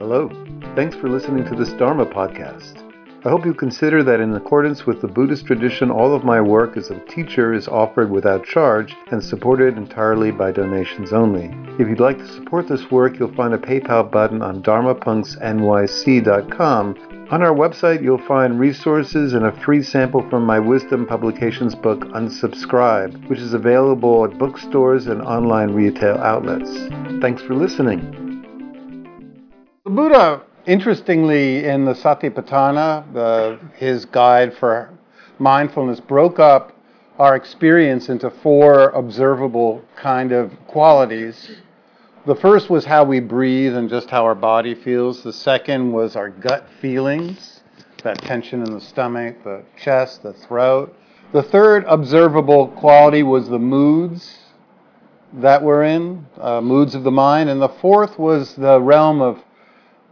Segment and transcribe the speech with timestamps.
[0.00, 0.28] Hello.
[0.74, 2.82] Thanks for listening to this Dharma podcast.
[3.24, 6.76] I hope you consider that in accordance with the Buddhist tradition, all of my work
[6.76, 11.54] as a teacher is offered without charge and supported entirely by donations only.
[11.78, 17.28] If you'd like to support this work, you'll find a PayPal button on dharmapunxnyc.com.
[17.30, 22.00] On our website, you'll find resources and a free sample from my Wisdom Publications book,
[22.00, 26.70] Unsubscribe, which is available at bookstores and online retail outlets.
[27.22, 28.23] Thanks for listening.
[29.84, 34.88] The Buddha interestingly, in the Satipatthana, his guide for
[35.38, 36.72] mindfulness, broke up
[37.18, 41.50] our experience into four observable kind of qualities.
[42.24, 45.22] The first was how we breathe and just how our body feels.
[45.22, 47.60] The second was our gut feelings,
[48.02, 50.96] that tension in the stomach, the chest, the throat.
[51.34, 54.38] The third observable quality was the moods
[55.34, 57.50] that we're in, uh, moods of the mind.
[57.50, 59.44] And the fourth was the realm of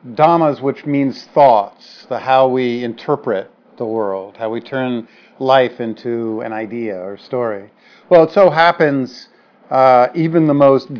[0.06, 6.41] dhammas, which means thoughts, the how we interpret the world, how we turn life into
[6.41, 7.70] an idea or story.
[8.09, 9.28] Well, it so happens
[9.70, 10.91] uh, even the most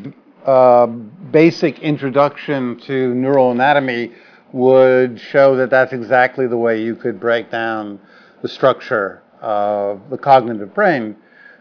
[0.47, 4.13] uh, basic introduction to neural anatomy
[4.53, 8.01] would show that that's exactly the way you could break down
[8.43, 11.17] the structure of the cognitive brain.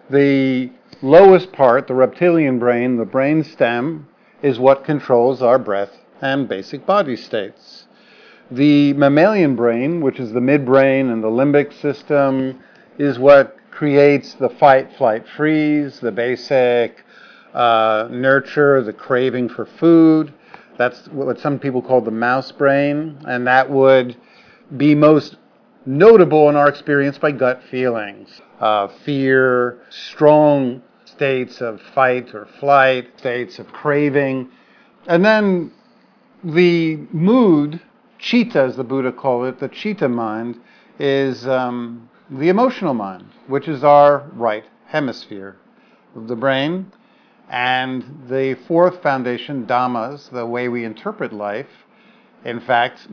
[0.09, 4.07] The lowest part, the reptilian brain, the brain stem,
[4.41, 7.87] is what controls our breath and basic body states.
[8.49, 12.61] The mammalian brain, which is the midbrain and the limbic system,
[12.97, 17.03] is what creates the fight, flight, freeze, the basic
[17.53, 20.33] uh, nurture, the craving for food.
[20.77, 24.17] That's what some people call the mouse brain, and that would
[24.77, 25.37] be most
[25.85, 28.41] notable in our experience by gut feelings.
[28.59, 34.49] Uh, fear, strong states of fight or flight, states of craving.
[35.07, 35.71] And then
[36.43, 37.81] the mood,
[38.17, 40.59] chitta as the Buddha called it, the chitta mind,
[40.99, 45.57] is um, the emotional mind, which is our right hemisphere
[46.15, 46.91] of the brain.
[47.49, 51.67] And the fourth foundation, dhammas, the way we interpret life.
[52.45, 53.07] In fact,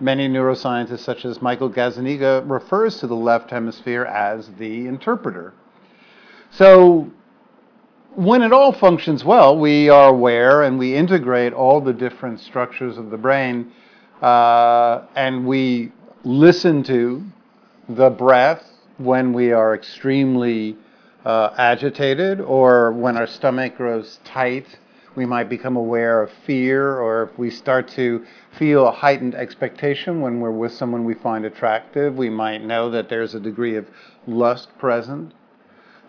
[0.00, 5.54] many neuroscientists, such as Michael Gazzaniga, refers to the left hemisphere as the interpreter.
[6.50, 7.10] So
[8.16, 12.96] when it all functions well, we are aware and we integrate all the different structures
[12.96, 13.72] of the brain
[14.22, 15.90] uh, and we
[16.22, 17.22] listen to
[17.88, 18.64] the breath
[18.98, 20.76] when we are extremely
[21.24, 24.78] uh, agitated or when our stomach grows tight.
[25.16, 28.24] We might become aware of fear, or if we start to
[28.58, 33.08] feel a heightened expectation when we're with someone we find attractive, we might know that
[33.08, 33.86] there's a degree of
[34.26, 35.32] lust present.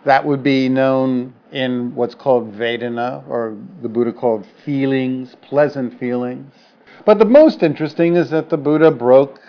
[0.06, 6.52] That would be known in what's called Vedana, or the Buddha called feelings, pleasant feelings.
[7.04, 9.40] But the most interesting is that the Buddha broke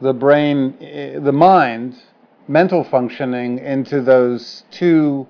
[0.00, 0.74] the brain,
[1.22, 1.96] the mind,
[2.48, 5.28] mental functioning into those two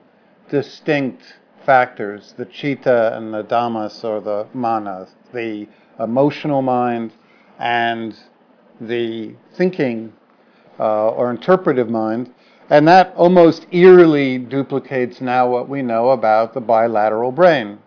[0.48, 1.34] distinct
[1.66, 5.66] factors the chitta and the dhammas, or the manas, the
[5.98, 7.12] emotional mind
[7.58, 8.16] and
[8.80, 10.12] the thinking
[10.78, 12.32] uh, or interpretive mind.
[12.74, 17.78] And that almost eerily duplicates now what we know about the bilateral brain.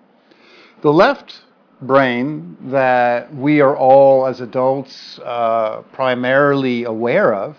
[0.79, 1.41] The left
[1.81, 7.57] brain that we are all as adults uh, primarily aware of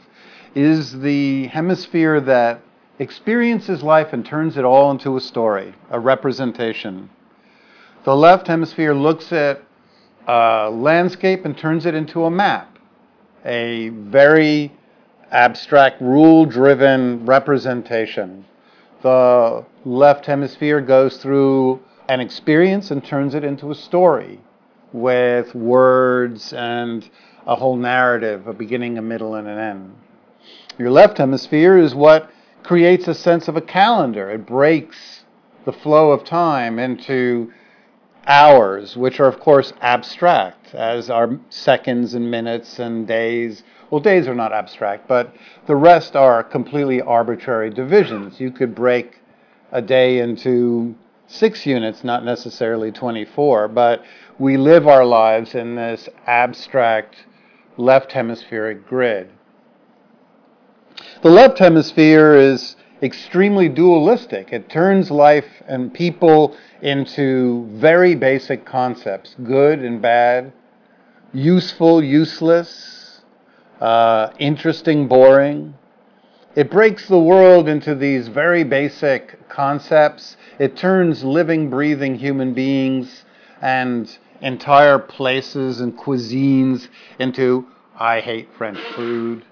[0.55, 2.63] is the hemisphere that
[2.99, 7.11] experiences life and turns it all into a story, a representation.
[8.05, 9.63] The left hemisphere looks at
[10.27, 12.79] a landscape and turns it into a map,
[13.45, 14.78] a very
[15.31, 18.45] abstract, rule driven representation.
[19.03, 24.41] The left hemisphere goes through an experience and turns it into a story
[24.93, 27.09] with words and
[27.47, 29.95] a whole narrative, a beginning, a middle, and an end.
[30.79, 32.31] Your left hemisphere is what
[32.63, 34.31] creates a sense of a calendar.
[34.31, 35.25] It breaks
[35.65, 37.53] the flow of time into
[38.27, 44.29] hours, which are, of course, abstract, as are seconds and minutes and days well, days
[44.29, 45.35] are not abstract, but
[45.67, 48.41] the rest are completely arbitrary divisions.
[48.41, 49.21] You could break
[49.73, 50.95] a day into
[51.27, 54.03] six units, not necessarily 24, but
[54.39, 57.17] we live our lives in this abstract
[57.77, 59.31] left hemispheric grid.
[61.23, 64.53] The left hemisphere is extremely dualistic.
[64.53, 70.53] It turns life and people into very basic concepts good and bad,
[71.33, 72.98] useful, useless,
[73.81, 75.75] uh, interesting, boring.
[76.55, 80.37] It breaks the world into these very basic concepts.
[80.59, 83.25] It turns living, breathing human beings
[83.61, 86.89] and entire places and cuisines
[87.19, 87.67] into
[87.99, 89.45] I hate French food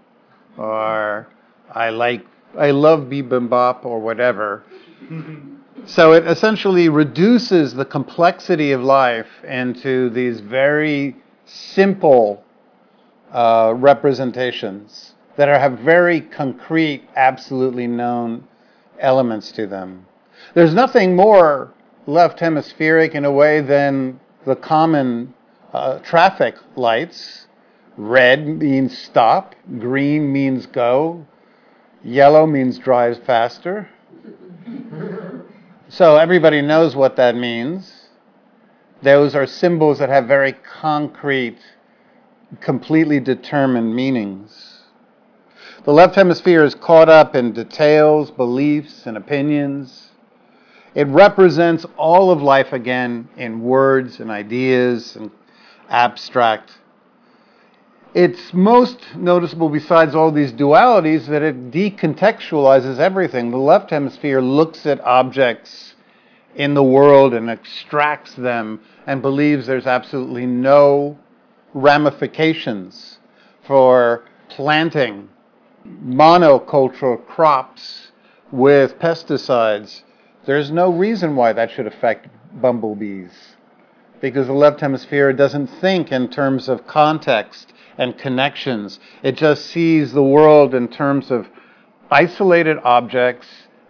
[0.57, 1.29] or
[1.73, 2.25] I like
[2.57, 4.63] I love bibimbap or whatever.
[5.87, 12.43] so it essentially reduces the complexity of life into these very simple
[13.33, 18.47] uh, representations that are, have very concrete, absolutely known
[18.99, 20.07] elements to them.
[20.55, 21.73] There's nothing more
[22.07, 25.35] left hemispheric in a way than the common
[25.73, 27.47] uh, traffic lights.
[27.97, 31.27] Red means stop, green means go,
[32.05, 33.89] yellow means drive faster.
[35.89, 38.09] so everybody knows what that means.
[39.03, 41.59] Those are symbols that have very concrete,
[42.61, 44.81] completely determined meanings.
[45.85, 50.11] The left hemisphere is caught up in details, beliefs, and opinions
[50.97, 55.31] it represents all of life again in words and ideas and
[55.91, 56.73] abstract.
[58.15, 63.51] It's most noticeable, besides all these dualities, that it decontextualizes everything.
[63.51, 65.97] The left hemisphere looks at objects
[66.55, 71.19] in the world and extracts them and believes there's absolutely no
[71.77, 73.19] ramifications
[73.67, 75.29] for planting
[75.87, 78.11] monocultural crops
[78.51, 80.03] with pesticides
[80.47, 82.29] there's no reason why that should affect
[82.61, 83.57] bumblebees
[84.21, 88.99] because the left hemisphere doesn't think in terms of context and connections.
[89.23, 91.49] It just sees the world in terms of
[92.11, 93.47] isolated objects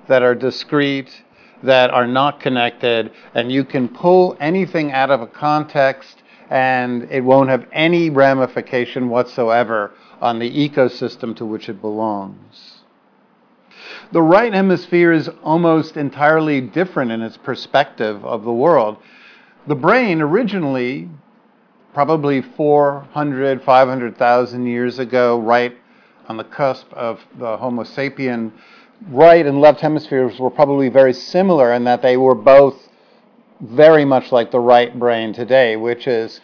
[0.08, 1.22] that are discrete,
[1.62, 7.22] that are not connected, and you can pull anything out of a context and it
[7.22, 12.82] won't have any ramification whatsoever on the ecosystem to which it belongs.
[14.12, 18.98] The right hemisphere is almost entirely different in its perspective of the world.
[19.66, 21.08] The brain originally,
[21.92, 25.76] probably 400, 500,000 years ago, right
[26.28, 28.52] on the cusp of the Homo sapien,
[29.08, 32.88] right and left hemispheres were probably very similar in that they were both
[33.60, 36.40] very much like the right brain today, which is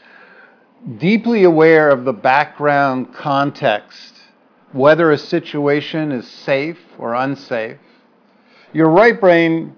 [0.98, 4.12] deeply aware of the background context
[4.72, 7.78] whether a situation is safe or unsafe.
[8.72, 9.76] Your right brain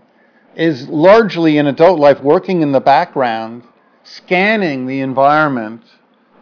[0.54, 3.64] is largely in adult life working in the background,
[4.04, 5.82] scanning the environment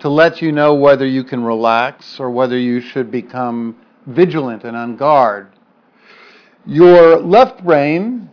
[0.00, 4.76] to let you know whether you can relax or whether you should become vigilant and
[4.76, 5.48] on guard.
[6.66, 8.30] Your left brain,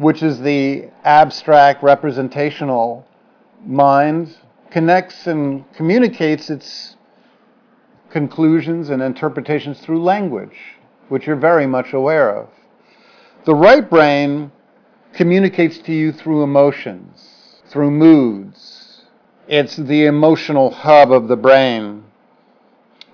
[0.00, 3.06] which is the abstract representational
[3.66, 4.34] mind,
[4.70, 6.96] connects and communicates its
[8.08, 10.56] conclusions and interpretations through language,
[11.10, 12.48] which you're very much aware of.
[13.44, 14.52] The right brain
[15.12, 19.02] communicates to you through emotions, through moods.
[19.48, 22.04] It's the emotional hub of the brain.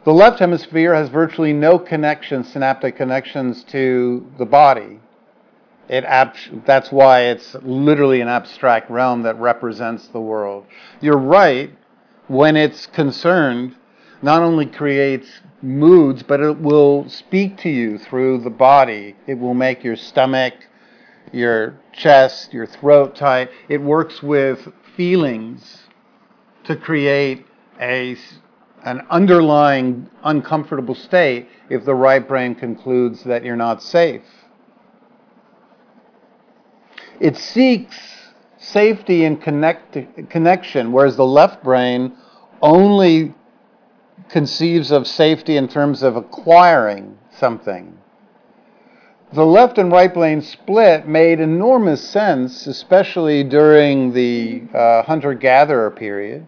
[0.04, 5.00] The left hemisphere has virtually no connections, synaptic connections to the body.
[5.88, 6.04] It
[6.66, 10.66] that's why it's literally an abstract realm that represents the world.
[11.00, 11.70] You're right
[12.28, 13.76] when it's concerned
[14.22, 15.28] not only creates
[15.62, 19.14] moods, but it will speak to you through the body.
[19.26, 20.54] It will make your stomach,
[21.32, 23.50] your chest, your throat tight.
[23.68, 25.82] It works with feelings
[26.64, 27.46] to create
[27.80, 28.16] a,
[28.84, 34.22] an underlying uncomfortable state if the right brain concludes that you're not safe.
[37.20, 37.96] It seeks
[38.58, 39.96] safety and connect,
[40.30, 42.12] connection, whereas the left brain
[42.60, 43.34] only
[44.28, 47.96] conceives of safety in terms of acquiring something.
[49.32, 56.46] The left and right brain split made enormous sense, especially during the uh, hunter-gatherer period.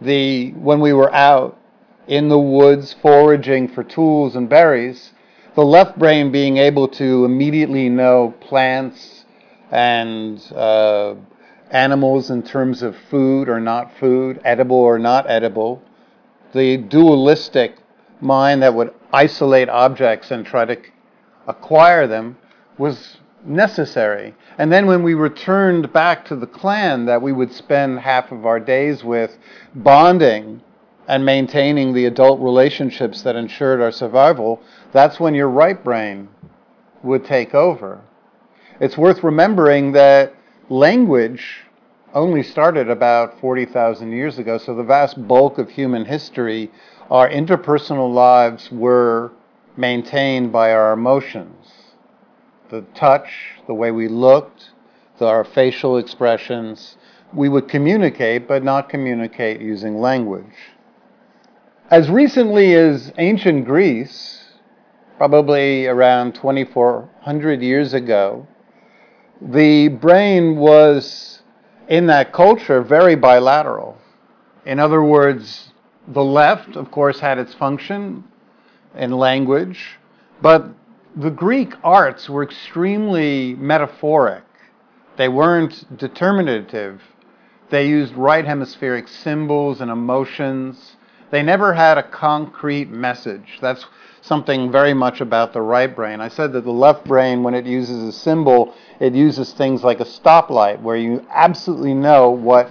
[0.00, 1.58] The when we were out
[2.06, 5.12] in the woods foraging for tools and berries,
[5.54, 9.17] the left brain being able to immediately know plants
[9.70, 11.14] and uh,
[11.70, 15.82] animals in terms of food or not food, edible or not edible,
[16.52, 17.76] the dualistic
[18.20, 20.76] mind that would isolate objects and try to
[21.46, 22.36] acquire them
[22.76, 24.34] was necessary.
[24.58, 28.46] And then when we returned back to the clan that we would spend half of
[28.46, 29.38] our days with
[29.74, 30.62] bonding
[31.06, 34.60] and maintaining the adult relationships that ensured our survival,
[34.92, 36.28] that's when your right brain
[37.02, 38.02] would take over.
[38.80, 40.34] It's worth remembering that
[40.68, 41.64] language
[42.14, 46.70] only started about 40,000 years ago, so the vast bulk of human history,
[47.10, 49.32] our interpersonal lives were
[49.76, 51.66] maintained by our emotions.
[52.70, 53.28] The touch,
[53.66, 54.70] the way we looked,
[55.18, 56.98] the, our facial expressions,
[57.34, 60.54] we would communicate, but not communicate using language.
[61.90, 64.44] As recently as ancient Greece,
[65.16, 68.46] probably around 2400 years ago,
[69.40, 71.42] the brain was,
[71.88, 73.96] in that culture, very bilateral.
[74.66, 75.72] In other words,
[76.08, 78.24] the left, of course, had its function
[78.94, 79.98] in language,
[80.42, 80.66] but
[81.16, 84.44] the Greek arts were extremely metaphoric.
[85.16, 87.02] They weren't determinative.
[87.70, 90.96] They used right hemispheric symbols and emotions.
[91.30, 93.58] They never had a concrete message.
[93.60, 93.84] That's
[94.20, 96.20] something very much about the right brain.
[96.20, 100.00] I said that the left brain, when it uses a symbol, it uses things like
[100.00, 102.70] a stoplight, where you absolutely know what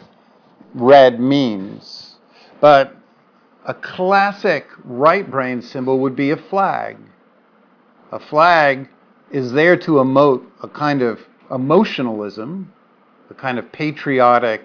[0.74, 2.16] red means.
[2.60, 2.96] But
[3.66, 6.98] a classic right brain symbol would be a flag.
[8.12, 8.89] A flag
[9.32, 11.20] is there to emote a kind of
[11.51, 12.72] emotionalism,
[13.30, 14.62] a kind of patriotic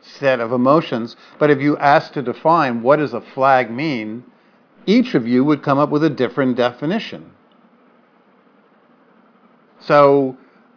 [0.00, 1.16] set of emotions.
[1.38, 4.24] But if you ask to define what does a flag mean,
[4.88, 7.30] each of you would come up with a different definition.
[9.80, 10.36] So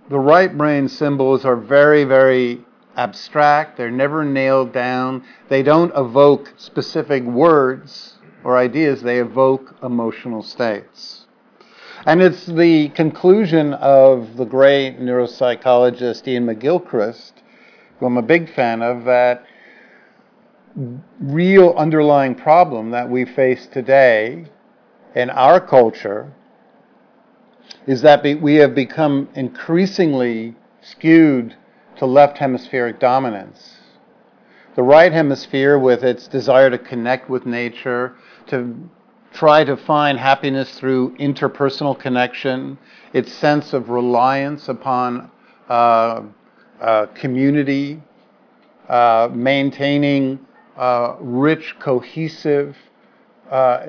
[0.10, 2.66] the right brain symbols are very, very
[2.98, 3.78] abstract.
[3.78, 5.24] They're never nailed down.
[5.48, 11.26] They don't evoke specific words or ideas, they evoke emotional states.
[12.06, 17.34] And it's the conclusion of the great neuropsychologist Iain McGilchrist,
[18.00, 19.46] who I'm a big fan of, that
[21.20, 24.46] real underlying problem that we face today
[25.16, 26.34] in our culture
[27.88, 31.56] is that we have become increasingly skewed
[31.98, 33.78] to left hemispheric dominance.
[34.76, 38.16] The right hemisphere, with its desire to connect with nature,
[38.48, 38.90] to
[39.34, 42.78] try to find happiness through interpersonal connection,
[43.14, 45.30] its sense of reliance upon
[45.70, 46.22] uh,
[46.80, 48.02] uh, community,
[48.88, 50.40] uh, maintaining
[50.82, 52.76] uh, rich, cohesive
[53.52, 53.86] uh,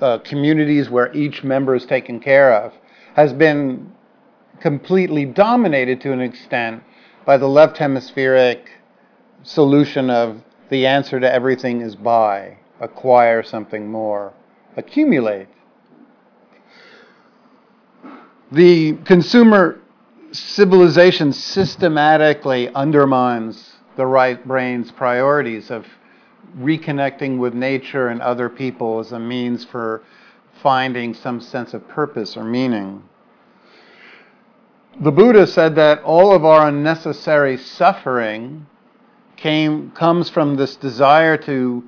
[0.00, 2.72] uh, communities where each member is taken care of,
[3.14, 3.92] has been
[4.60, 6.82] completely dominated to an extent
[7.24, 8.68] by the left hemispheric
[9.44, 14.32] solution of the answer to everything is buy, acquire something more,
[14.76, 15.46] accumulate.
[18.50, 19.78] The consumer
[20.32, 25.86] civilization systematically undermines the right brain's priorities of
[26.58, 30.02] reconnecting with nature and other people as a means for
[30.62, 33.02] finding some sense of purpose or meaning.
[35.00, 38.66] The Buddha said that all of our unnecessary suffering
[39.36, 41.84] came, comes from this desire to,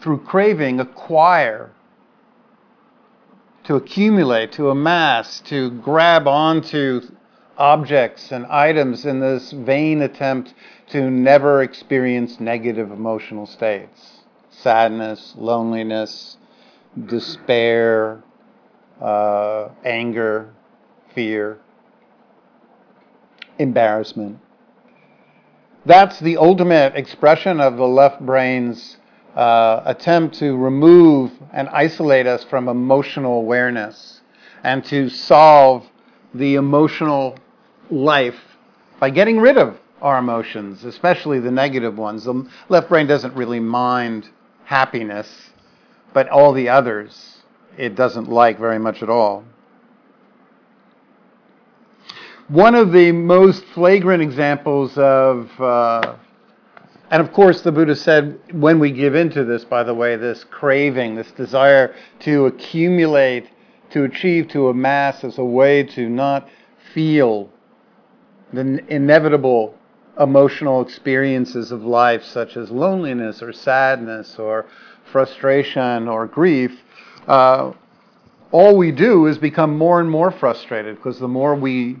[0.00, 1.72] through craving, acquire,
[3.64, 7.02] to accumulate, to amass, to grab onto
[7.58, 10.54] objects and items in this vain attempt
[10.88, 14.14] to never experience negative emotional states
[14.50, 16.36] sadness, loneliness,
[17.06, 18.22] despair,
[19.00, 20.52] uh, anger,
[21.14, 21.60] fear,
[23.58, 24.38] embarrassment.
[25.86, 28.96] That's the ultimate expression of the left brain's
[29.36, 34.22] uh, attempt to remove and isolate us from emotional awareness
[34.64, 35.86] and to solve
[36.34, 37.38] the emotional
[37.90, 38.38] life
[39.00, 42.24] by getting rid of our emotions, especially the negative ones.
[42.24, 44.28] The left brain doesn't really mind
[44.64, 45.50] happiness,
[46.12, 47.38] but all the others
[47.76, 49.44] it doesn't like very much at all.
[52.48, 56.16] One of the most flagrant examples of, uh,
[57.10, 60.44] and of course, the Buddha said when we give into this, by the way, this
[60.44, 63.48] craving, this desire to accumulate,
[63.90, 66.48] to achieve, to amass as a way to not
[66.94, 67.50] feel
[68.52, 69.74] the inevitable
[70.18, 74.66] emotional experiences of life, such as loneliness or sadness or
[75.12, 76.72] frustration or grief,
[77.26, 77.72] uh,
[78.50, 81.96] all we do is become more and more frustrated because the more we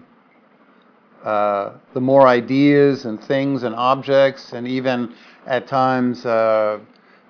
[1.24, 5.12] uh, the more ideas and things and objects and even
[5.46, 6.78] at times uh,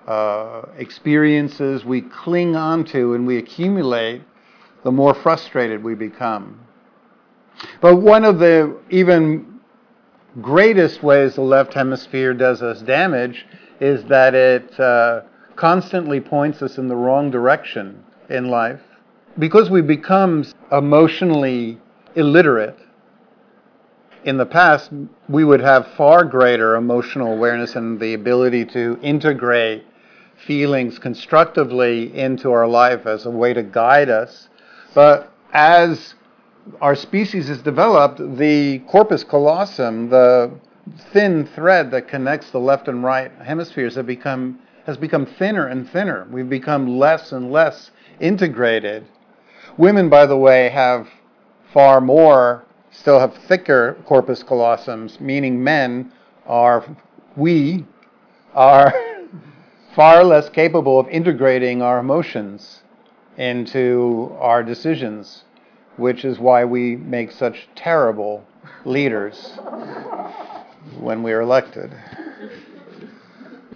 [0.07, 4.23] uh, experiences we cling onto and we accumulate,
[4.85, 6.61] the more frustrated we become.
[7.81, 9.61] But one of the even
[10.41, 13.47] greatest ways the left hemisphere does us damage
[13.81, 15.23] is that it uh,
[15.57, 18.81] constantly points us in the wrong direction in life.
[19.39, 21.79] Because we become emotionally
[22.15, 22.79] illiterate,
[24.25, 24.91] in the past,
[25.29, 29.85] we would have far greater emotional awareness and the ability to integrate
[30.47, 34.49] feelings constructively into our life as a way to guide us.
[34.95, 36.15] But as
[36.81, 40.51] our species has developed, the corpus callosum, the
[41.13, 45.89] thin thread that connects the left and right hemispheres, have become, has become thinner and
[45.91, 46.27] thinner.
[46.31, 49.07] We've become less and less integrated.
[49.77, 51.09] Women, by the way, have
[51.73, 56.13] far more, still have thicker corpus callosums, meaning men
[56.47, 56.85] are,
[57.37, 57.85] we
[58.55, 58.93] are
[59.95, 62.83] far less capable of integrating our emotions
[63.37, 65.45] into our decisions,
[65.99, 68.45] which is why we make such terrible
[68.85, 69.59] leaders
[71.01, 71.93] when we are elected.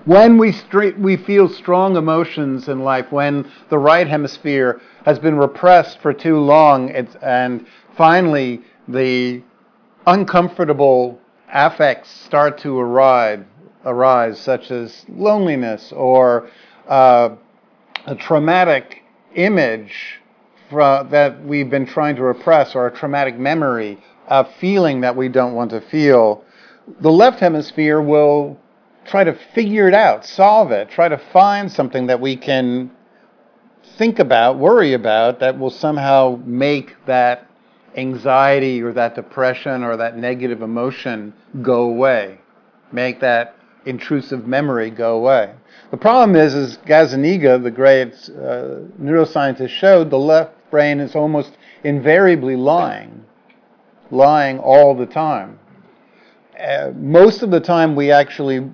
[0.04, 0.54] When we,
[0.98, 6.38] we feel strong emotions in life, when the right hemisphere has been repressed for too
[6.38, 9.42] long, and finally the
[10.06, 11.20] uncomfortable
[11.52, 13.44] affects start to arise,
[13.84, 16.48] arise such as loneliness or
[16.88, 17.30] uh,
[18.06, 19.02] a traumatic
[19.34, 20.20] image
[20.72, 23.98] that we've been trying to repress or a traumatic memory,
[24.28, 26.44] a feeling that we don't want to feel,
[27.00, 28.58] the left hemisphere will
[29.04, 32.90] try to figure it out, solve it, try to find something that we can
[33.98, 37.46] think about, worry about, that will somehow make that
[37.96, 42.38] anxiety or that depression or that negative emotion go away,
[42.90, 45.52] make that intrusive memory go away.
[45.90, 51.56] The problem is, as Gazzaniga, the great uh, neuroscientist, showed, the left brain is almost
[51.84, 53.24] invariably lying,
[54.10, 55.60] lying all the time.
[56.58, 58.68] Uh, most of the time we actually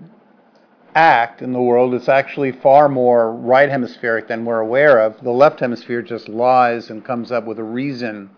[0.95, 5.21] act in the world, it's actually far more right hemispheric than we're aware of.
[5.23, 8.31] The left hemisphere just lies and comes up with a reason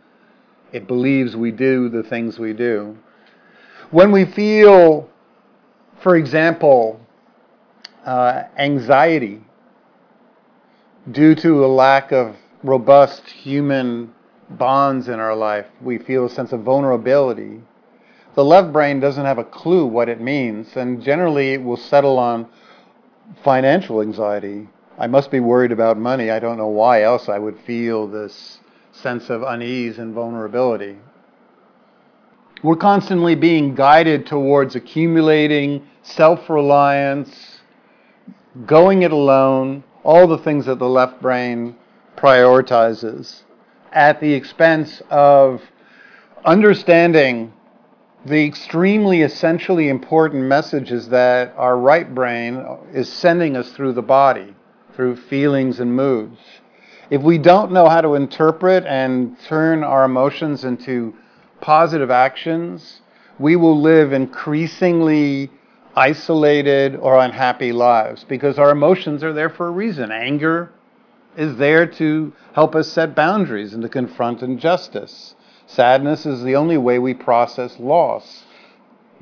[0.73, 2.97] it believes we do the things we do.
[3.91, 5.09] When we feel,
[6.01, 7.01] for example,
[8.07, 9.43] uh, anxiety
[11.11, 14.13] due to a lack of robust human
[14.51, 15.67] bonds in our life.
[15.81, 17.61] We feel a sense of vulnerability.
[18.35, 22.19] The left brain doesn't have a clue what it means, and generally it will settle
[22.19, 22.49] on
[23.43, 24.69] financial anxiety.
[24.99, 26.31] I must be worried about money.
[26.31, 28.61] I don't know why else I would feel this
[28.93, 30.97] sense of unease and vulnerability.
[32.63, 37.61] We're constantly being guided towards accumulating self reliance,
[38.67, 41.77] going it alone, all the things that the left brain
[42.21, 43.43] prioritizes
[43.93, 45.63] at the expense of
[46.45, 47.53] understanding
[48.27, 54.55] the extremely essentially important messages that our right brain is sending us through the body,
[54.95, 56.39] through feelings and moods.
[57.09, 61.15] If we don't know how to interpret and turn our emotions into
[61.63, 63.01] positive actions,
[63.39, 65.51] we will live increasingly
[65.97, 70.13] isolated or unhappy lives because our emotions are there for a reason.
[70.13, 70.71] Anger
[71.41, 75.35] is there to help us set boundaries and to confront injustice.
[75.67, 78.45] Sadness is the only way we process loss.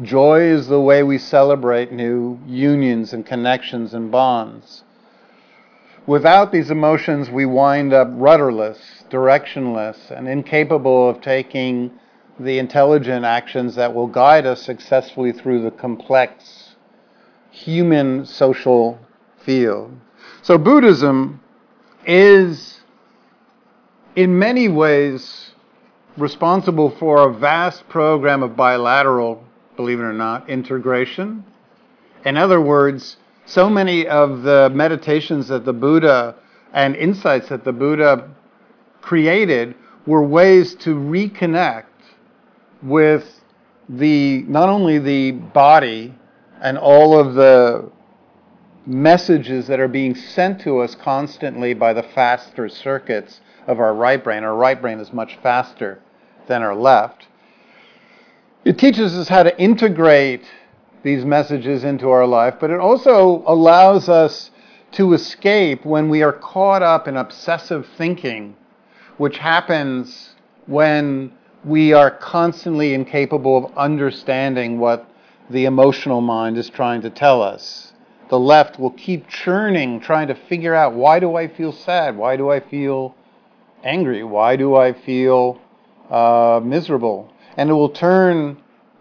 [0.02, 4.82] Joy is the way we celebrate new unions and connections and bonds.
[6.08, 11.92] Without these emotions, we wind up rudderless, directionless, and incapable of taking
[12.40, 16.74] the intelligent actions that will guide us successfully through the complex
[17.52, 18.98] human social
[19.44, 19.92] field.
[20.42, 21.40] So, Buddhism
[22.08, 22.80] is
[24.16, 25.50] in many ways
[26.16, 29.44] responsible for a vast program of bilateral,
[29.76, 31.44] believe it or not, integration.
[32.24, 36.34] In other words, so many of the meditations that the Buddha
[36.72, 38.30] and insights that the Buddha
[39.02, 39.74] created
[40.06, 41.84] were ways to reconnect
[42.82, 43.42] with
[43.88, 46.14] the not only the body
[46.60, 47.90] and all of the
[48.88, 54.24] messages that are being sent to us constantly by the faster circuits of our right
[54.24, 54.42] brain.
[54.42, 56.00] Our right brain is much faster
[56.46, 57.28] than our left.
[58.64, 60.50] It teaches us how to integrate
[61.02, 64.50] these messages into our life, but it also allows us
[64.92, 68.56] to escape when we are caught up in obsessive thinking,
[69.18, 70.30] which happens
[70.66, 71.30] when
[71.62, 75.06] we are constantly incapable of understanding what
[75.50, 77.92] the emotional mind is trying to tell us
[78.28, 82.16] the left will keep churning, trying to figure out why do I feel sad?
[82.16, 83.14] Why do I feel
[83.82, 84.22] angry?
[84.22, 85.60] Why do I feel
[86.10, 87.32] uh, miserable?
[87.56, 88.58] And it will turn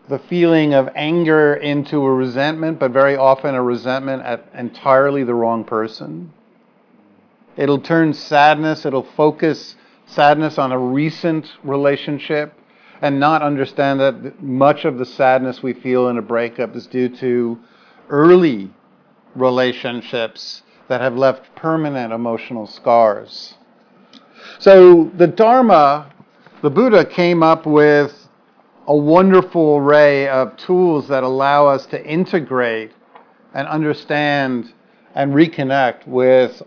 [0.08, 5.36] the feeling of anger into a resentment, but very often a resentment at entirely the
[5.36, 6.32] wrong person.
[7.58, 12.54] It'll turn sadness, it'll focus sadness on a recent relationship
[13.02, 17.10] and not understand that much of the sadness we feel in a breakup is due
[17.18, 17.60] to
[18.10, 18.72] early
[19.40, 23.56] relationships that have left permanent emotional scars.
[24.60, 26.12] So the Dharma
[26.64, 28.30] the Buddha came up with
[28.88, 32.92] a wonderful array of tools that allow us to integrate
[33.54, 34.74] and understand
[35.14, 36.64] and reconnect with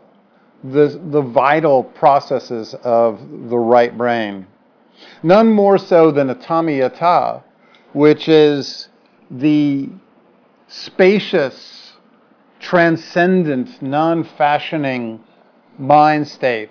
[0.63, 4.47] the, the vital processes of the right brain.
[5.25, 7.43] None more so than Atammayata,
[7.93, 8.89] which is
[9.29, 9.89] the
[10.69, 11.57] spacious,
[12.61, 15.21] transcendent, non fashioning
[15.79, 16.71] mind state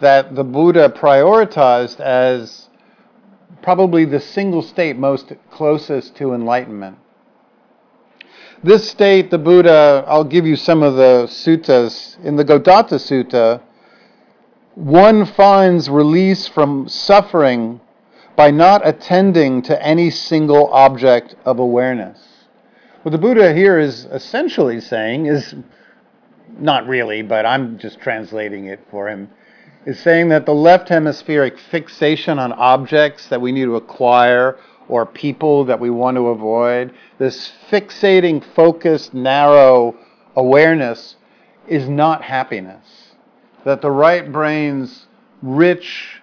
[0.00, 2.68] that the Buddha prioritized as
[3.62, 6.98] probably the single state most closest to enlightenment.
[8.62, 12.18] This state, the Buddha, I'll give you some of the suttas.
[12.24, 13.60] In the Godatta Sutta,
[14.74, 17.80] one finds release from suffering
[18.36, 22.33] by not attending to any single object of awareness.
[23.04, 25.54] What the Buddha here is essentially saying is
[26.58, 29.28] not really, but I'm just translating it for him
[29.84, 34.56] is saying that the left hemispheric fixation on objects that we need to acquire
[34.88, 39.94] or people that we want to avoid, this fixating, focused, narrow
[40.34, 41.16] awareness
[41.68, 43.12] is not happiness.
[43.66, 45.08] That the right brain's
[45.42, 46.22] rich,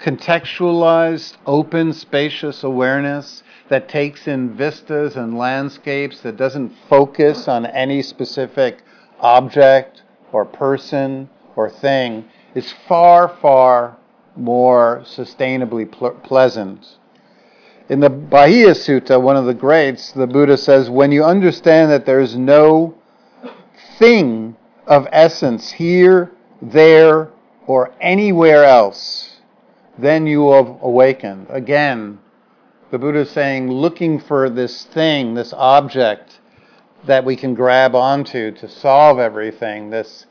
[0.00, 8.02] contextualized, open, spacious awareness that takes in vistas and landscapes, that doesn't focus on any
[8.02, 8.82] specific
[9.20, 10.02] object
[10.32, 13.96] or person or thing, is far, far
[14.36, 16.96] more sustainably ple- pleasant.
[17.88, 22.06] In the Bahiya Sutta, one of the greats, the Buddha says, when you understand that
[22.06, 22.94] there is no
[23.98, 27.30] thing of essence here, there,
[27.66, 29.40] or anywhere else,
[29.98, 31.46] then you have awakened.
[31.50, 32.18] Again,
[32.90, 36.40] the Buddha is saying, looking for this thing, this object
[37.06, 40.26] that we can grab onto to solve everything, this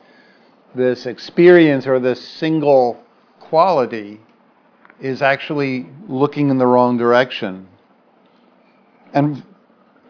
[0.74, 3.02] this experience or this single
[3.40, 4.20] quality
[5.00, 7.68] is actually looking in the wrong direction.
[9.14, 9.42] And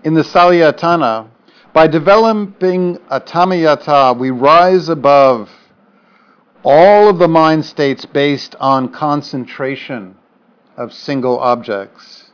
[0.05, 1.29] in the Salayatana,
[1.73, 5.51] by developing Atammayata, we rise above
[6.65, 10.17] all of the mind states based on concentration
[10.77, 12.28] of single objects.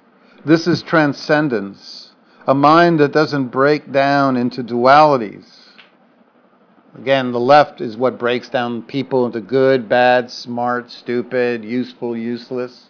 [0.45, 2.13] This is transcendence,
[2.47, 5.65] a mind that doesn't break down into dualities
[6.97, 12.89] Again, the left is what breaks down people into good, bad, smart, stupid, useful, useless.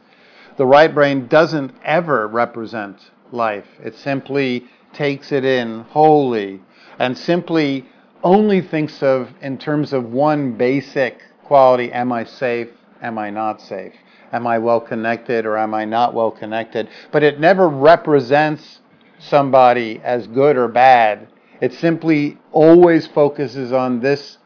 [0.58, 2.98] The right brain doesn't ever represent
[3.32, 3.66] life.
[3.82, 6.60] It simply takes it in wholly
[6.98, 7.86] and simply
[8.22, 12.68] only thinks of in terms of one basic quality am I safe?
[13.00, 13.94] Am I not safe?
[14.34, 16.88] Am I well connected or am I not well connected?
[17.10, 18.80] But it never represents
[19.18, 21.28] somebody as good or bad
[21.60, 24.38] it simply always focuses on this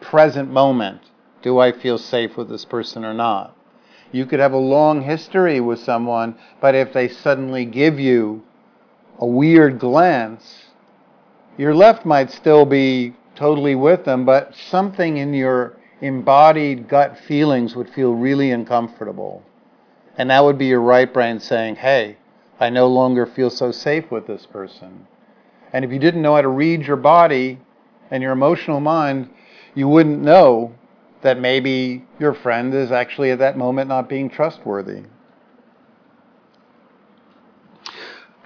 [0.00, 1.00] present moment.
[1.42, 3.56] Do I feel safe with this person or not?
[4.12, 8.42] You could have a long history with someone, but if they suddenly give you
[9.18, 10.66] a weird glance,
[11.56, 17.74] your left might still be totally with them, but something in your embodied gut feelings
[17.74, 19.42] would feel really uncomfortable.
[20.18, 22.16] And that would be your right brain saying, hey,
[22.58, 25.06] I no longer feel so safe with this person.
[25.72, 27.58] And if you didn't know how to read your body
[28.10, 29.28] and your emotional mind,
[29.74, 30.74] you wouldn't know
[31.22, 35.02] that maybe your friend is actually at that moment not being trustworthy.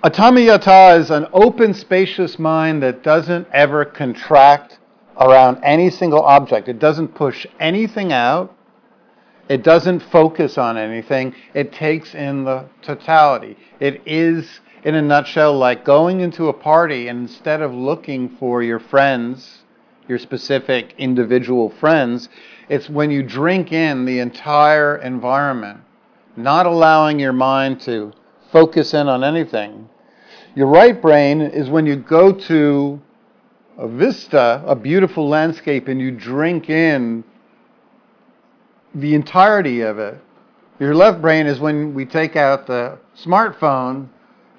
[0.02, 4.79] Atammayata is an open, spacious mind that doesn't ever contract
[5.20, 6.68] around any single object.
[6.68, 8.56] It doesn't push anything out.
[9.48, 11.34] It doesn't focus on anything.
[11.54, 13.56] It takes in the totality.
[13.80, 18.62] It is in a nutshell, like going into a party and instead of looking for
[18.62, 19.62] your friends,
[20.08, 22.28] your specific individual friends,
[22.68, 25.80] it's when you drink in the entire environment,
[26.36, 28.12] not allowing your mind to
[28.52, 29.88] focus in on anything.
[30.54, 33.00] Your right brain is when you go to
[33.80, 37.24] a vista, a beautiful landscape, and you drink in
[38.94, 40.20] the entirety of it.
[40.78, 44.08] Your left brain is when we take out the smartphone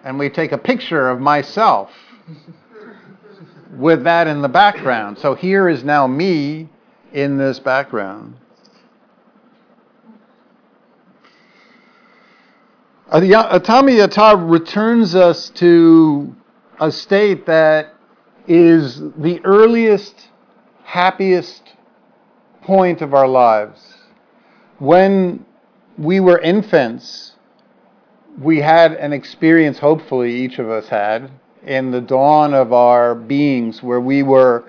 [0.03, 1.91] and we take a picture of myself
[3.77, 5.19] with that in the background.
[5.19, 6.67] So here is now me
[7.13, 8.37] in this background.
[13.11, 16.35] Atammayata returns us to
[16.79, 17.93] a state that
[18.47, 20.29] is the earliest,
[20.83, 21.73] happiest
[22.61, 23.95] point of our lives.
[24.79, 25.45] When
[25.97, 27.33] we were infants,
[28.39, 31.31] we had an experience, hopefully, each of us had,
[31.63, 34.63] in the dawn of our beings where we were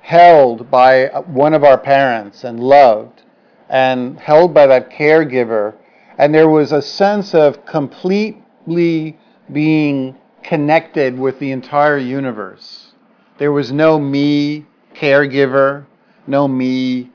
[0.00, 3.22] held by one of our parents and loved.
[3.68, 5.74] and held by that caregiver.
[6.16, 9.18] And there was a sense of completely
[9.52, 12.92] being connected with the entire universe.
[13.38, 15.86] There was no me caregiver,
[16.26, 17.10] no me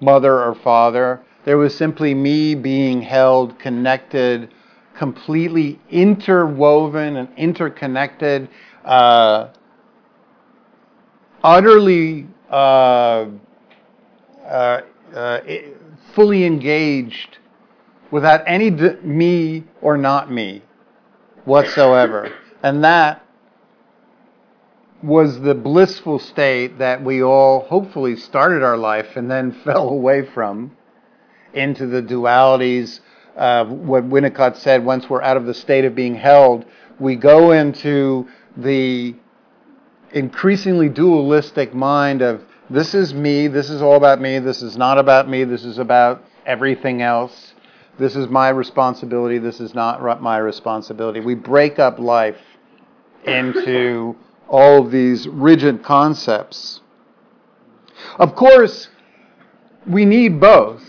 [0.00, 1.20] mother or father.
[1.44, 4.52] There was simply me being held, connected,
[4.94, 8.48] completely interwoven and interconnected,
[8.84, 9.48] uh,
[11.42, 13.26] utterly uh,
[14.44, 14.80] uh,
[15.14, 15.40] uh
[16.14, 17.38] fully engaged
[18.10, 20.62] without any d- me or not me
[21.44, 22.32] whatsoever.
[22.62, 23.24] And that
[25.02, 30.26] was the blissful state that we all hopefully started our life and then fell away
[30.26, 30.76] from
[31.54, 33.00] into the dualities
[33.36, 36.64] of what Winnicott said once we're out of the state of being held,
[36.98, 39.14] we go into the
[40.12, 44.98] increasingly dualistic mind of this is me, this is all about me, this is not
[44.98, 47.54] about me, this is about everything else.
[47.98, 51.20] This is my responsibility, this is not my responsibility.
[51.20, 52.36] We break up life
[53.24, 54.16] into
[54.48, 56.80] all of these rigid concepts.
[58.18, 58.88] Of course,
[59.86, 60.82] we need both.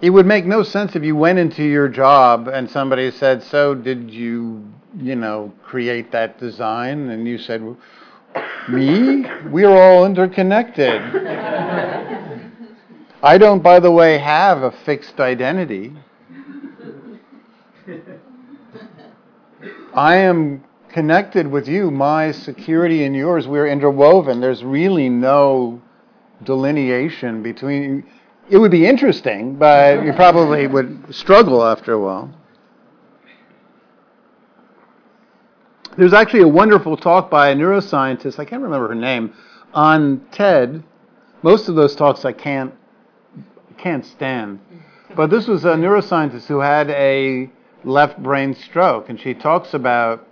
[0.00, 3.74] It would make no sense if you went into your job and somebody said, So,
[3.74, 4.64] did you,
[4.96, 7.10] you know, create that design?
[7.10, 7.62] And you said,
[8.68, 9.26] Me?
[9.50, 11.02] We're all interconnected.
[13.22, 15.92] I don't, by the way, have a fixed identity.
[19.94, 24.40] I am connected with you, my security and yours, we're interwoven.
[24.40, 25.82] There's really no
[26.44, 28.06] delineation between.
[28.48, 32.32] It would be interesting, but you probably would struggle after a while.
[35.96, 39.34] There's actually a wonderful talk by a neuroscientist, I can't remember her name,
[39.74, 40.84] on TED.
[41.42, 42.74] Most of those talks I can't
[43.76, 44.60] can't stand.
[45.16, 47.50] But this was a neuroscientist who had a
[47.84, 50.26] left brain stroke, and she talks about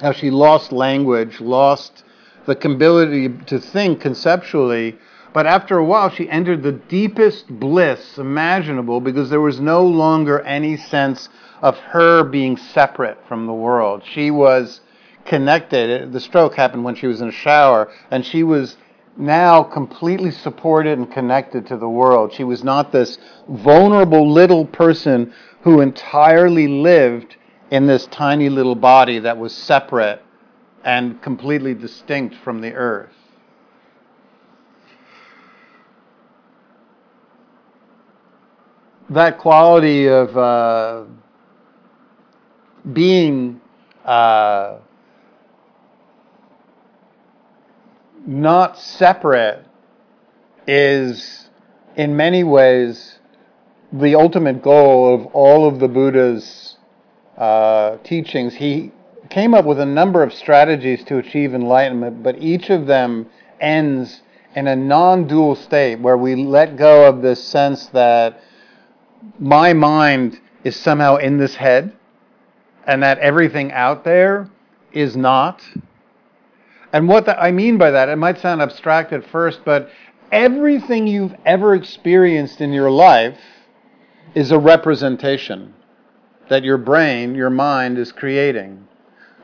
[0.00, 2.04] how she lost language, lost
[2.46, 4.98] the ability to think conceptually.
[5.32, 10.40] But after a while, she entered the deepest bliss imaginable because there was no longer
[10.40, 11.28] any sense
[11.62, 14.02] of her being separate from the world.
[14.04, 14.80] She was
[15.24, 16.12] connected.
[16.12, 18.76] The stroke happened when she was in a shower, and she was
[19.16, 22.32] now completely supported and connected to the world.
[22.32, 25.32] She was not this vulnerable little person
[25.64, 27.36] who entirely lived
[27.70, 30.22] in this tiny little body that was separate
[30.84, 33.08] and completely distinct from the earth.
[39.08, 41.04] That quality of uh,
[42.92, 43.60] being
[44.04, 44.76] uh,
[48.26, 49.64] not separate
[50.66, 51.48] is,
[51.96, 53.13] in many ways,
[54.00, 56.76] the ultimate goal of all of the Buddha's
[57.38, 58.54] uh, teachings.
[58.54, 58.90] He
[59.30, 63.26] came up with a number of strategies to achieve enlightenment, but each of them
[63.60, 64.22] ends
[64.56, 68.40] in a non dual state where we let go of this sense that
[69.38, 71.92] my mind is somehow in this head
[72.86, 74.50] and that everything out there
[74.92, 75.62] is not.
[76.92, 79.88] And what the, I mean by that, it might sound abstract at first, but
[80.32, 83.38] everything you've ever experienced in your life
[84.34, 85.72] is a representation
[86.48, 88.86] that your brain, your mind, is creating.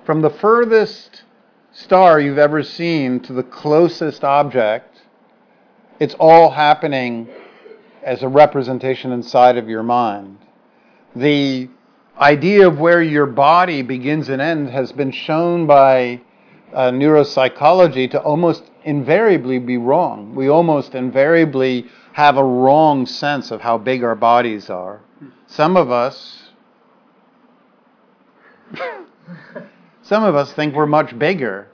[0.05, 1.23] From the furthest
[1.73, 5.03] star you've ever seen to the closest object,
[6.01, 7.29] it's all happening
[8.03, 10.39] as a representation inside of your mind.
[11.15, 11.69] The
[12.19, 16.21] idea of where your body begins and ends has been shown by
[16.75, 20.35] uh, neuropsychology to almost invariably be wrong.
[20.35, 25.01] We almost invariably have a wrong sense of how big our bodies are.
[25.47, 26.51] Some of us,
[30.03, 31.69] some of us think we're much bigger.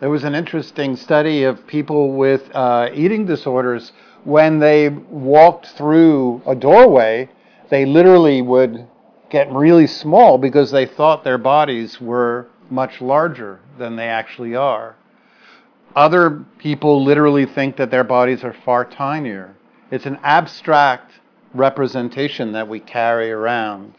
[0.00, 3.92] There was an interesting study of people with uh, eating disorders.
[4.24, 7.28] When they walked through a doorway,
[7.70, 8.86] they literally would
[9.30, 14.96] get really small because they thought their bodies were much larger than they actually are.
[15.96, 19.54] Other people literally think that their bodies are far tinier.
[19.90, 21.12] It's an abstract
[21.52, 23.94] representation that we carry around.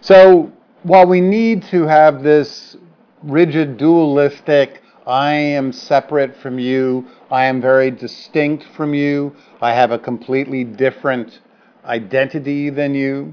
[0.00, 2.76] So, while we need to have this
[3.22, 9.90] rigid dualistic, I am separate from you, I am very distinct from you, I have
[9.90, 11.40] a completely different
[11.84, 13.32] identity than you,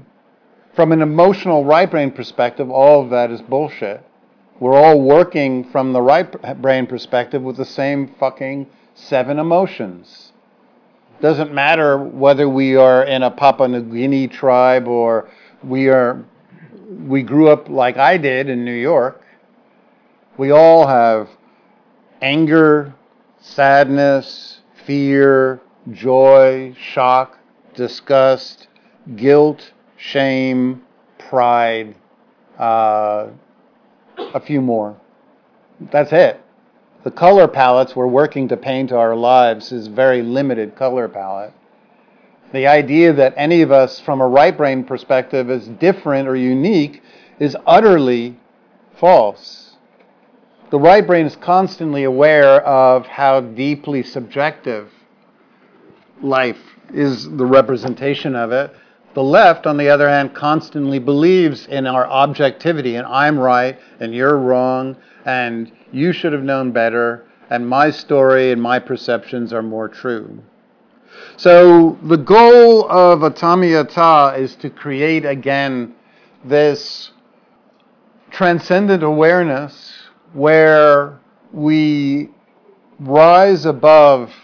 [0.74, 4.02] from an emotional right brain perspective, all of that is bullshit.
[4.58, 10.32] We're all working from the right brain perspective with the same fucking seven emotions.
[11.20, 15.28] Doesn't matter whether we are in a Papua New Guinea tribe or
[15.62, 16.24] we are
[16.88, 19.22] we grew up like I did in New York.
[20.38, 21.28] We all have
[22.22, 22.94] anger,
[23.40, 25.60] sadness, fear,
[25.92, 27.38] joy, shock,
[27.74, 28.68] disgust,
[29.16, 30.82] guilt, shame,
[31.18, 31.94] pride,
[32.58, 33.28] uh,
[34.36, 35.00] a few more.
[35.80, 36.40] That's it.
[37.04, 41.54] The color palettes we're working to paint our lives is very limited color palette.
[42.52, 47.02] The idea that any of us, from a right brain perspective, is different or unique
[47.38, 48.38] is utterly
[48.98, 49.76] false.
[50.70, 54.90] The right brain is constantly aware of how deeply subjective
[56.22, 56.58] life
[56.92, 58.74] is the representation of it.
[59.16, 64.14] The left, on the other hand, constantly believes in our objectivity and I'm right and
[64.14, 69.62] you're wrong and you should have known better and my story and my perceptions are
[69.62, 70.42] more true.
[71.38, 75.94] So the goal of Atammayata is to create again
[76.44, 77.12] this
[78.30, 79.94] transcendent awareness
[80.34, 81.18] where
[81.54, 82.28] we
[83.00, 84.34] rise above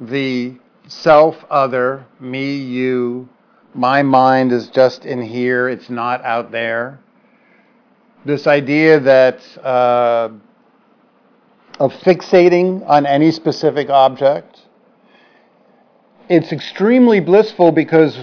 [0.00, 0.56] the
[0.88, 3.28] self, other, me, you.
[3.74, 6.98] My mind is just in here, it's not out there.
[8.24, 10.30] This idea that uh,
[11.80, 14.60] of fixating on any specific object.
[16.28, 18.16] It's extremely blissful because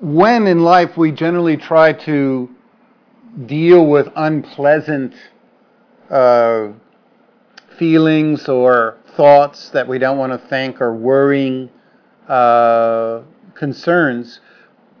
[0.00, 2.48] when in life we generally try to
[3.46, 5.14] deal with unpleasant
[6.08, 6.68] uh,
[7.76, 11.68] feelings or thoughts that we don't want to think or worrying
[12.28, 13.22] uh,
[13.54, 14.40] concerns,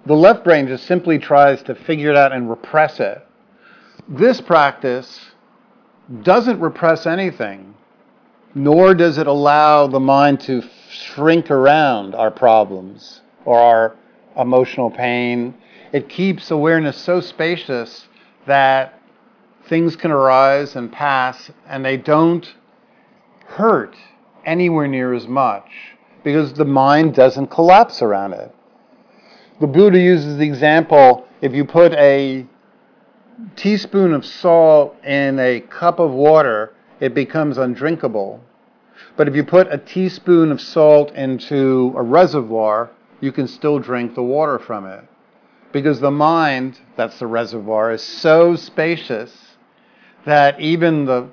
[0.06, 3.26] the left brain just simply tries to figure it out and repress it.
[4.08, 5.20] This practice
[6.22, 7.74] doesn't repress anything,
[8.54, 13.96] nor does it allow the mind to shrink around our problems or our
[14.36, 15.54] emotional pain.
[15.92, 18.08] It keeps awareness so spacious
[18.46, 19.00] that
[19.68, 22.54] things can arise and pass and they don't
[23.46, 23.94] hurt
[24.44, 25.70] anywhere near as much
[26.24, 28.54] because the mind doesn't collapse around it.
[29.60, 32.46] The Buddha uses the example if you put a
[33.56, 38.40] teaspoon of salt in a cup of water, it becomes undrinkable.
[39.18, 44.14] But if you put a teaspoon of salt into a reservoir, you can still drink
[44.14, 45.04] the water from it.
[45.72, 49.56] Because the mind, that's the reservoir, is so spacious
[50.24, 51.28] that even the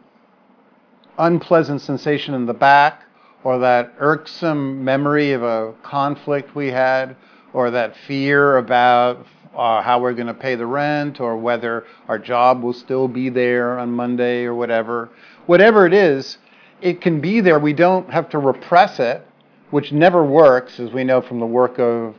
[1.17, 3.03] unpleasant sensation in the back,
[3.45, 7.15] or that irksome memory of a conflict we had,
[7.57, 9.25] or that fear about
[9.57, 13.29] uh, how we're going to pay the rent, or whether our job will still be
[13.29, 15.09] there on Monday, or whatever.
[15.47, 16.37] Whatever it is,
[16.81, 17.57] it can be there.
[17.57, 19.25] We don't have to repress it,
[19.71, 22.13] which never works, as we know from the work of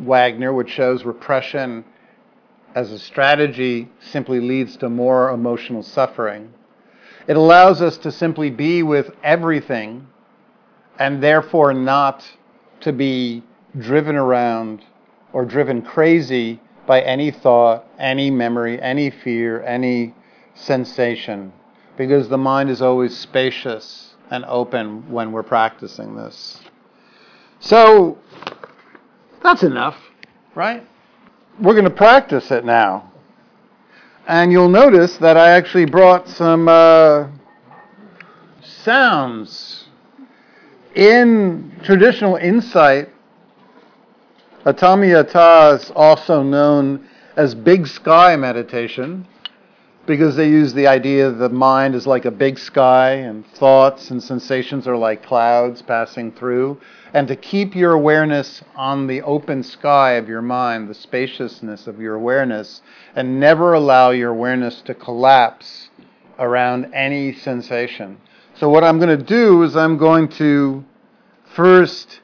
[0.00, 1.84] Wegner, which shows repression
[2.74, 6.50] as a strategy simply leads to more emotional suffering.
[7.28, 10.06] It allows us to simply be with everything
[10.98, 12.24] and therefore not
[12.80, 13.42] to be
[13.78, 14.84] driven around
[15.32, 20.14] or driven crazy by any thought, any memory, any fear, any
[20.54, 21.52] sensation,
[21.96, 26.60] because the mind is always spacious and open when we're practicing this.
[27.60, 28.18] So,
[29.42, 29.96] that's enough,
[30.54, 30.86] right?
[31.60, 33.12] We're going to practice it now.
[34.26, 37.28] And you'll notice that I actually brought some uh,
[38.62, 39.86] sounds.
[40.94, 43.08] In traditional insight,
[44.64, 49.26] Atammayata is also known as big sky meditation
[50.06, 54.10] because they use the idea that the mind is like a big sky and thoughts
[54.10, 56.80] and sensations are like clouds passing through
[57.12, 62.00] and to keep your awareness on the open sky of your mind, the spaciousness of
[62.00, 62.82] your awareness,
[63.14, 65.90] and never allow your awareness to collapse
[66.38, 68.18] around any sensation.
[68.54, 70.84] So, what I'm going to do is I'm going to
[71.54, 72.21] first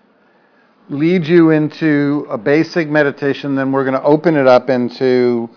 [0.91, 5.49] lead you into a basic meditation, then we're going to open it up into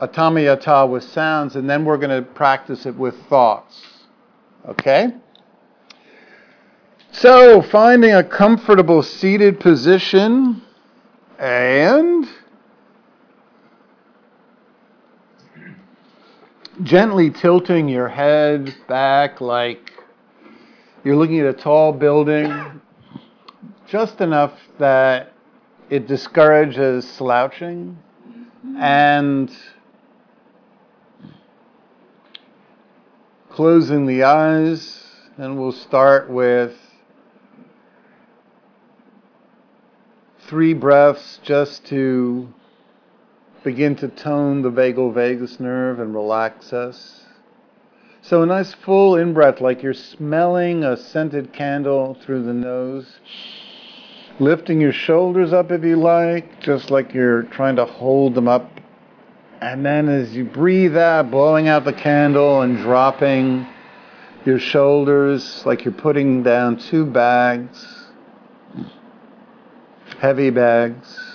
[0.00, 3.80] atammayata with sounds, and then we're going to practice it with thoughts.
[4.66, 5.08] Okay?
[7.12, 10.62] So, finding a comfortable seated position
[11.38, 12.26] and
[16.82, 19.92] gently tilting your head back like
[21.04, 22.80] you're looking at a tall building,
[23.94, 25.32] just enough that
[25.88, 27.96] it discourages slouching
[28.76, 29.56] and
[33.50, 35.00] closing the eyes.
[35.38, 36.76] And we'll start with
[40.48, 42.52] three breaths just to
[43.62, 47.26] begin to tone the vagal vagus nerve and relax us.
[48.22, 53.20] So, a nice full in breath, like you're smelling a scented candle through the nose.
[54.40, 58.70] Lifting your shoulders up if you like, just like you're trying to hold them up.
[59.60, 63.66] And then as you breathe out, blowing out the candle and dropping
[64.44, 67.86] your shoulders like you're putting down two bags,
[70.18, 71.34] heavy bags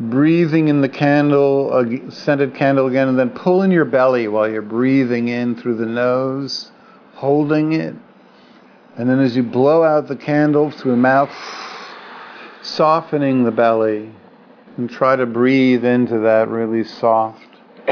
[0.00, 4.62] breathing in the candle, scented candle again, and then pull in your belly while you're
[4.62, 6.72] breathing in through the nose,
[7.14, 7.94] holding it.
[9.00, 11.32] And then as you blow out the candle through mouth,
[12.60, 14.12] softening the belly,
[14.76, 17.48] and try to breathe into that really soft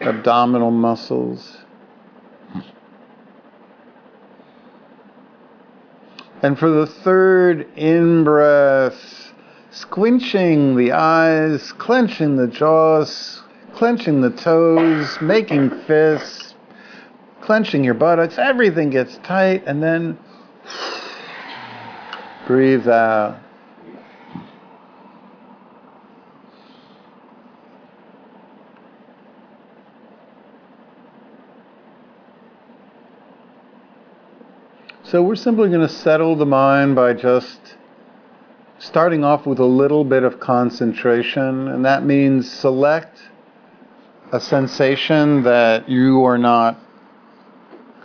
[0.00, 1.56] abdominal muscles.
[6.40, 9.32] And for the third in breath,
[9.72, 13.42] squinching the eyes, clenching the jaws,
[13.74, 16.54] clenching the toes, making fists,
[17.40, 18.38] clenching your buttocks.
[18.38, 20.16] Everything gets tight, and then
[22.46, 23.40] breathe out.
[35.04, 37.76] So we're simply going to settle the mind by just
[38.78, 43.20] starting off with a little bit of concentration, and that means select
[44.32, 46.78] a sensation that you are not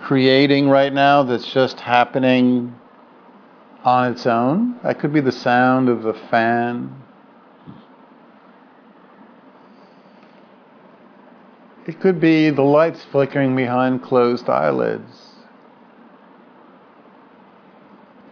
[0.01, 2.75] creating right now that's just happening
[3.83, 4.79] on its own.
[4.83, 6.95] That could be the sound of the fan.
[11.87, 15.29] It could be the lights flickering behind closed eyelids.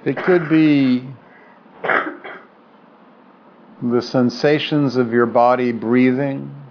[0.05, 1.07] It could be
[3.81, 6.66] the sensations of your body breathing.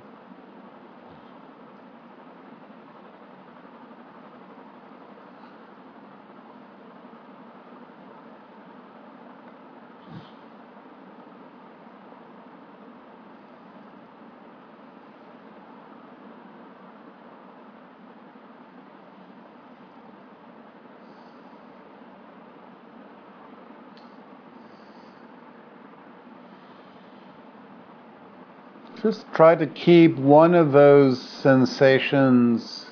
[29.06, 32.86] Just try to keep one of those sensations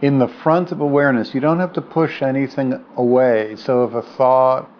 [0.00, 1.34] in the front of awareness.
[1.34, 3.54] You don't have to push anything away.
[3.56, 4.70] So if a thought,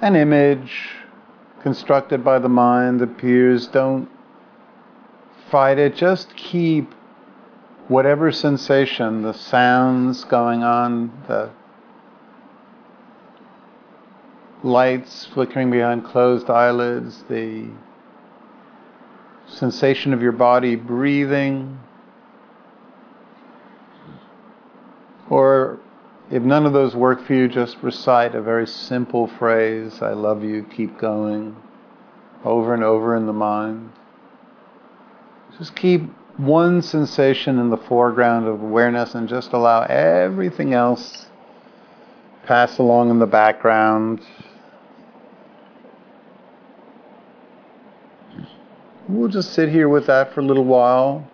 [0.00, 0.88] an image
[1.62, 4.08] constructed by the mind appears, don't
[5.50, 5.94] fight it.
[5.94, 6.94] Just keep
[7.88, 11.50] whatever sensation, the sounds going on, the
[14.62, 17.68] lights flickering behind closed eyelids, the
[19.50, 21.78] sensation of your body breathing.
[25.28, 25.78] Or
[26.30, 30.44] if none of those work for you, just recite a very simple phrase I love
[30.44, 31.56] you, keep going,
[32.44, 33.92] over and over in the mind.
[35.58, 36.02] Just keep
[36.36, 41.26] one sensation in the foreground of awareness and just allow everything else
[42.46, 44.20] pass along in the background.
[49.12, 51.28] We'll just sit here with that for a little while.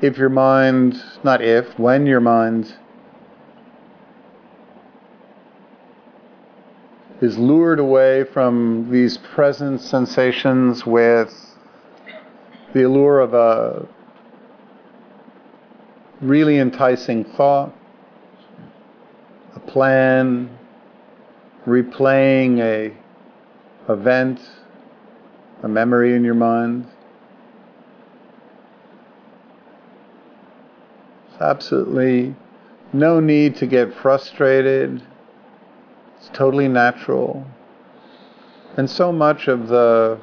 [0.00, 2.74] If your mind, not if, when your mind
[7.20, 11.54] is lured away from these present sensations with
[12.72, 13.86] the allure of a
[16.22, 17.74] really enticing thought,
[19.54, 20.58] a plan,
[21.66, 22.92] replaying a
[23.92, 24.40] event,
[25.62, 26.86] a memory in your mind.
[31.28, 32.34] It's absolutely
[32.92, 35.02] no need to get frustrated.
[36.18, 37.46] It's totally natural.
[38.76, 40.20] And so much of the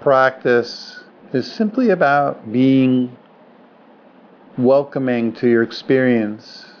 [0.00, 3.16] practice is simply about being
[4.56, 6.73] welcoming to your experience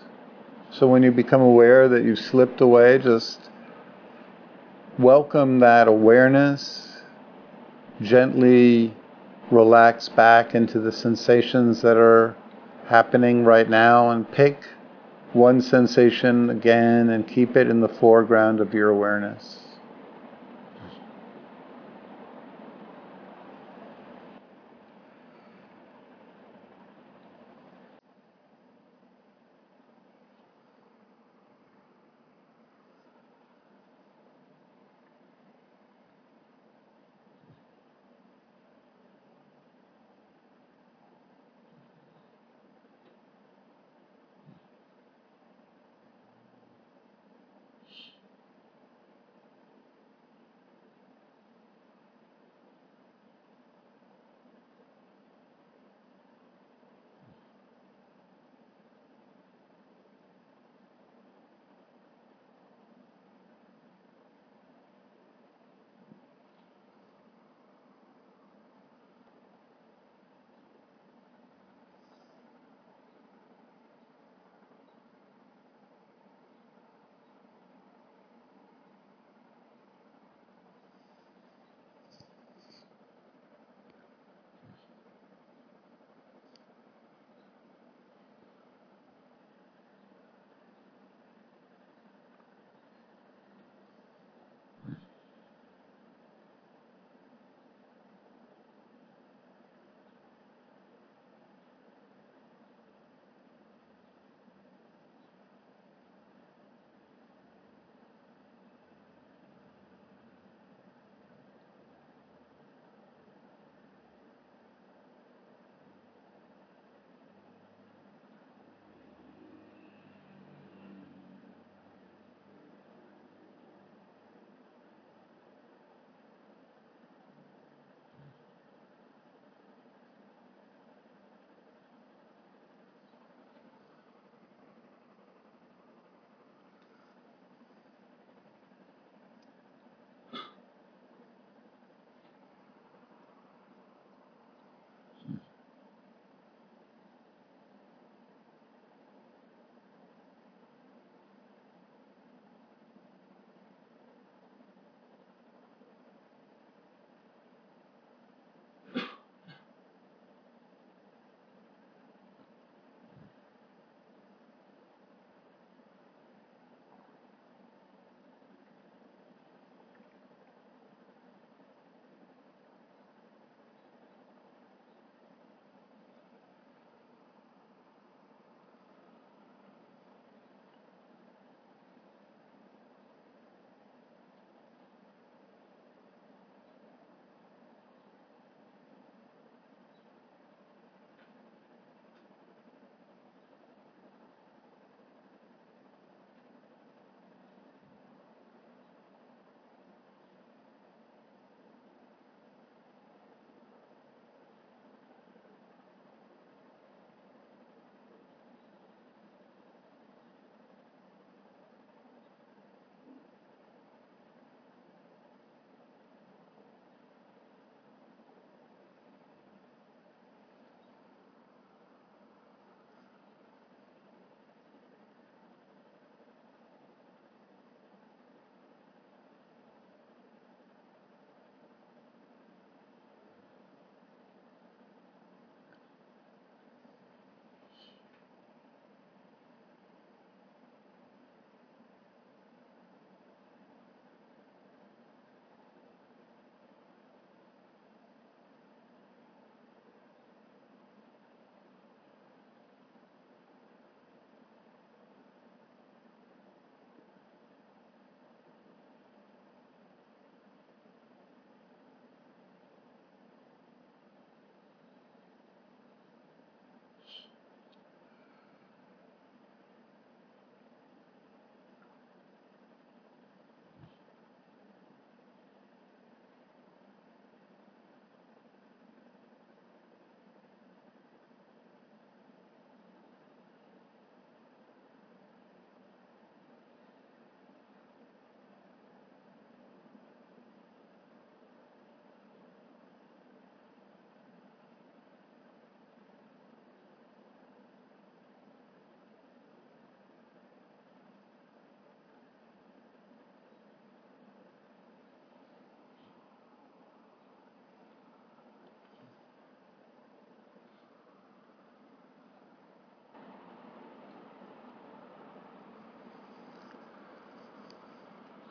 [0.78, 3.38] so when you become aware that you've slipped away, just
[4.98, 7.00] welcome that awareness,
[8.02, 8.92] gently
[9.52, 12.34] relax back into the sensations that are
[12.88, 14.64] happening right now, and pick
[15.32, 19.60] one sensation again and keep it in the foreground of your awareness.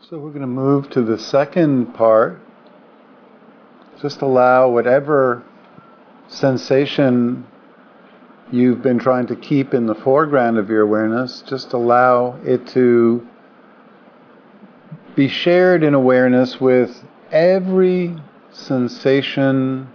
[0.10, 2.42] So we're going to move to the second part.
[4.02, 5.44] Just allow whatever
[6.28, 7.48] sensation
[8.52, 13.26] you've been trying to keep in the foreground of your awareness, just allow it to
[15.16, 17.02] be shared in awareness with
[17.32, 18.14] every
[18.52, 19.88] sensation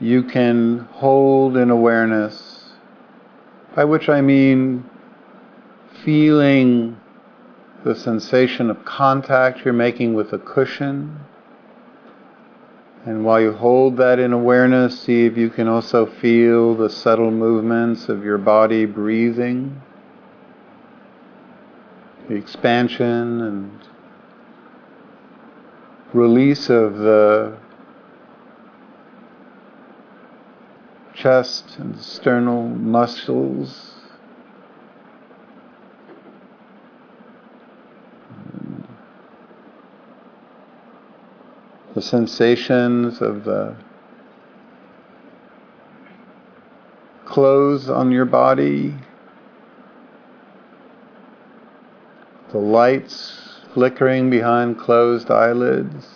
[0.00, 2.72] you can hold in awareness,
[3.76, 4.84] by which I mean
[6.04, 6.98] feeling
[7.84, 11.18] the sensation of contact you're making with a cushion.
[13.04, 17.32] And while you hold that in awareness, see if you can also feel the subtle
[17.32, 19.82] movements of your body breathing,
[22.28, 23.80] the expansion and
[26.12, 27.56] release of the
[31.14, 33.91] chest and sternal muscles.
[42.02, 43.76] The sensations of the
[47.24, 48.96] clothes on your body,
[52.50, 56.08] the lights flickering behind closed eyelids.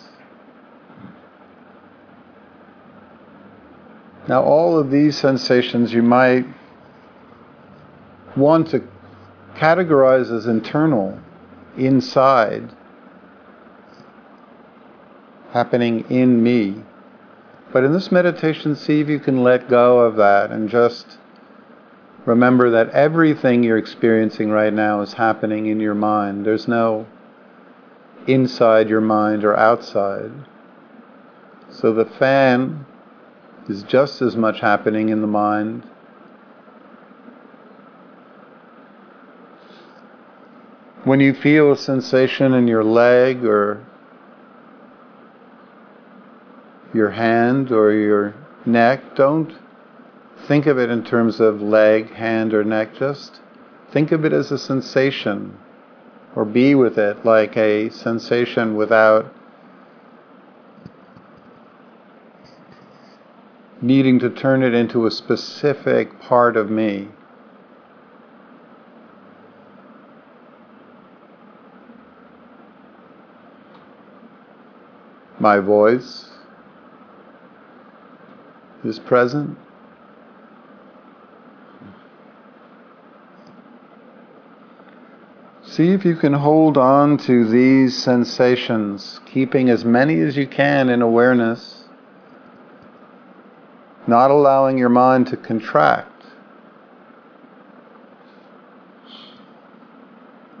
[4.27, 6.45] Now, all of these sensations you might
[8.35, 8.85] want to
[9.55, 11.17] categorize as internal,
[11.77, 12.73] inside,
[15.57, 16.75] happening in me.
[17.73, 21.17] But in this meditation, see if you can let go of that and just
[22.25, 26.45] remember that everything you're experiencing right now is happening in your mind.
[26.45, 27.07] There's no
[28.27, 30.31] inside your mind or outside.
[31.71, 32.85] So the fan
[33.67, 35.83] is just as much happening in the mind.
[41.03, 43.83] When you feel a sensation in your leg or
[46.93, 48.33] your hand or your
[48.65, 49.53] neck, don't
[50.47, 52.95] think of it in terms of leg, hand, or neck.
[52.95, 53.41] Just
[53.91, 55.57] think of it as a sensation
[56.35, 59.33] or be with it like a sensation without
[63.81, 67.09] needing to turn it into a specific part of me.
[75.39, 76.26] My voice
[78.83, 79.57] is present.
[85.63, 90.89] See if you can hold on to these sensations, keeping as many as you can
[90.89, 91.77] in awareness
[94.07, 96.13] not allowing your mind to contract.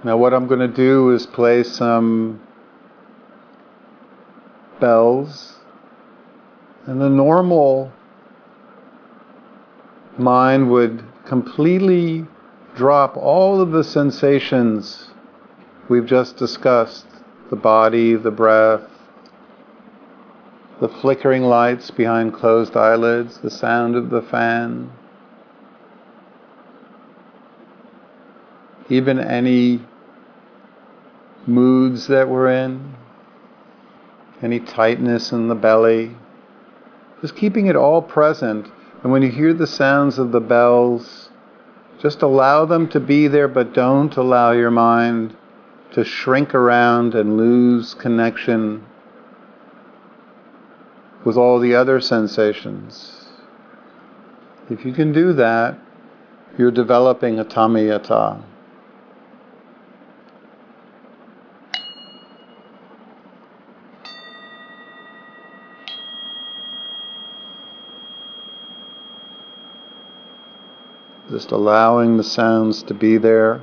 [0.03, 2.41] Now, what I'm going to do is play some
[4.79, 5.55] bells,
[6.85, 7.91] and the normal
[10.19, 12.25] mind would completely
[12.75, 15.07] drop all of the sensations
[15.89, 17.05] we've just discussed
[17.49, 18.89] the body, the breath,
[20.79, 24.91] the flickering lights behind closed eyelids, the sound of the fan,
[28.89, 29.81] even any
[31.45, 32.95] moods that we're in,
[34.41, 36.15] any tightness in the belly,
[37.21, 38.67] just keeping it all present.
[39.03, 41.29] And when you hear the sounds of the bells,
[41.99, 45.35] just allow them to be there, but don't allow your mind
[45.93, 48.85] to shrink around and lose connection
[51.23, 53.25] with all the other sensations.
[54.69, 55.79] If you can do that,
[56.57, 57.45] you're developing a
[71.37, 73.61] Just allowing the sounds to be there.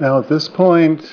[0.00, 1.08] Now, at this point,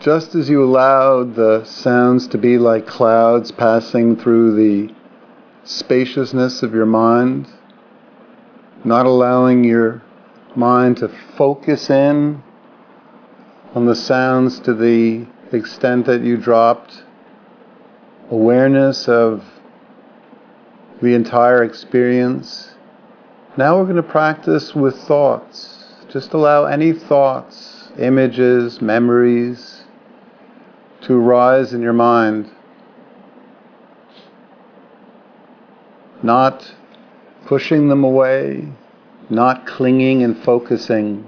[0.00, 4.92] just as you allowed the sounds to be like clouds passing through the
[5.62, 7.48] spaciousness of your mind,
[8.84, 10.02] not allowing your
[10.56, 12.42] mind to focus in
[13.76, 17.04] on the sounds to the extent that you dropped
[18.32, 19.44] awareness of
[21.00, 22.75] the entire experience.
[23.58, 25.82] Now we're going to practice with thoughts.
[26.10, 29.84] Just allow any thoughts, images, memories
[31.04, 32.50] to rise in your mind.
[36.22, 36.70] Not
[37.46, 38.68] pushing them away,
[39.30, 41.26] not clinging and focusing,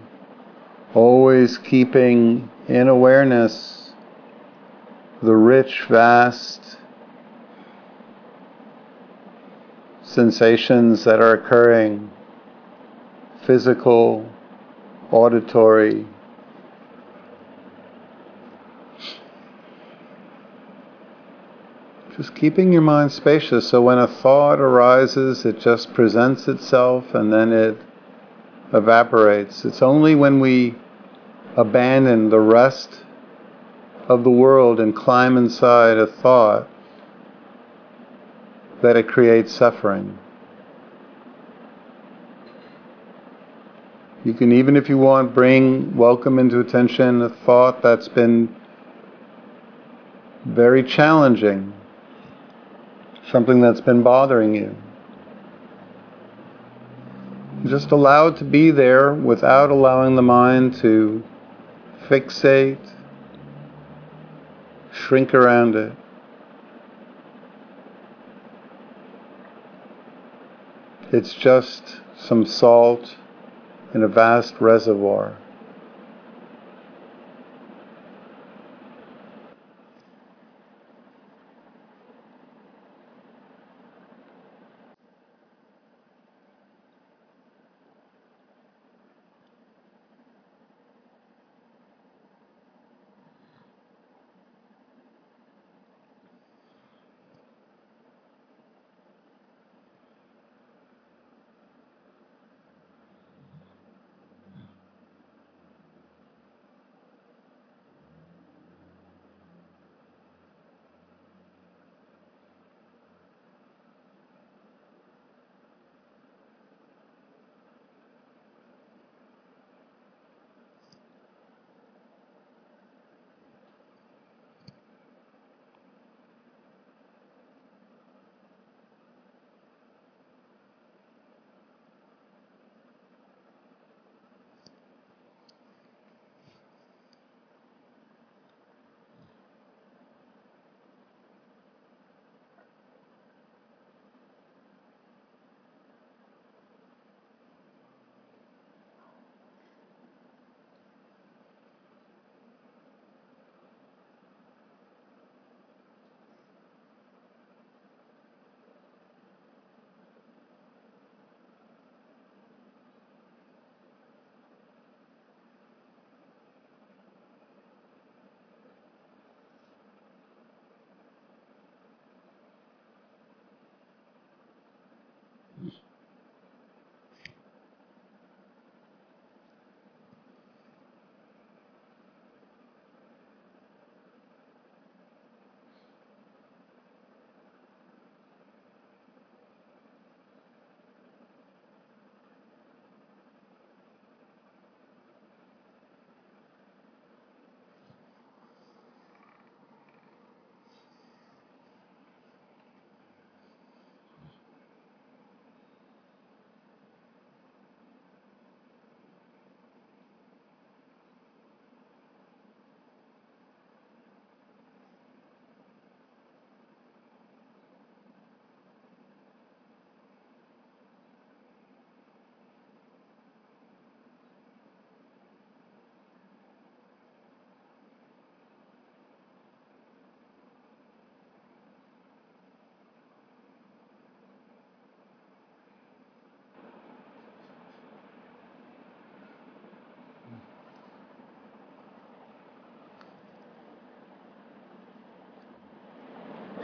[0.93, 3.93] always keeping in awareness
[5.22, 6.76] the rich, vast
[10.03, 12.11] sensations that are occurring
[13.49, 14.30] physical,
[15.11, 16.07] auditory,
[22.14, 27.32] just keeping your mind spacious so when a thought arises, it just presents itself and
[27.32, 27.78] then it
[28.74, 29.64] evaporates.
[29.64, 30.74] It's only when we
[31.57, 33.03] abandon the rest
[34.09, 36.68] of the world and climb inside a thought
[38.82, 40.18] that it creates suffering.
[44.25, 48.55] You can, even if you want, bring, welcome into attention a thought that's been
[50.45, 51.73] very challenging,
[53.31, 54.75] something that's been bothering you.
[57.66, 61.23] Just allow it to be there without allowing the mind to
[62.09, 62.93] fixate,
[64.93, 65.93] shrink around it.
[71.12, 73.14] It's just some salt
[73.95, 75.34] in a vast reservoir.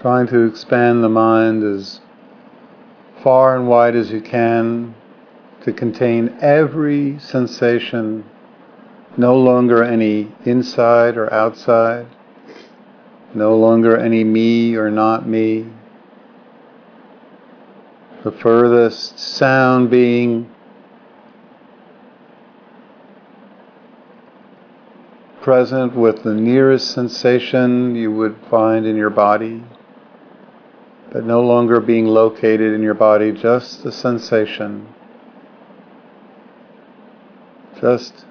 [0.05, 1.99] Trying to expand the mind as
[3.23, 4.95] far and wide as you can
[5.63, 8.23] to contain every sensation,
[9.17, 12.07] no longer any inside or outside,
[13.35, 15.67] no longer any me or not me.
[18.25, 20.55] The furthest sound being
[25.41, 29.63] present with the nearest sensation you would find in your body,
[31.15, 34.93] but no longer being located in your body, just the sensation.
[37.81, 38.25] Just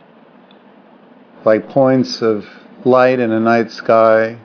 [1.46, 2.46] like points of
[2.84, 4.38] light in a night sky,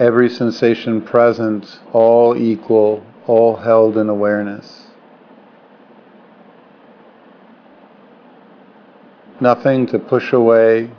[0.00, 4.88] every sensation present, all equal, all held in awareness.
[9.40, 10.90] Nothing to push away,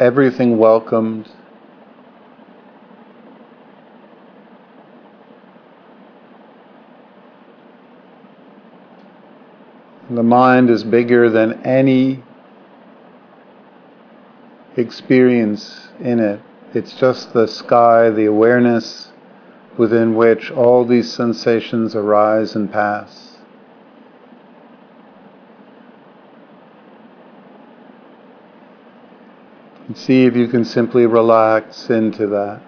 [0.00, 1.30] everything welcomed.
[10.14, 12.22] The mind is bigger than any
[14.76, 16.38] experience in it.
[16.74, 19.10] It's just the sky, the awareness
[19.78, 23.38] within which all these sensations arise and pass.
[29.86, 32.62] And see if you can simply relax into that.